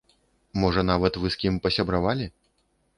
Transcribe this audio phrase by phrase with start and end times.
[0.63, 2.25] Можа, нават вы з кім пасябравалі?